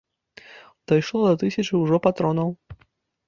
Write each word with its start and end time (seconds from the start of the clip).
Дайшло 0.91 1.19
да 1.27 1.33
тысячы 1.43 1.73
ўжо 1.83 1.95
патронаў. 2.09 2.49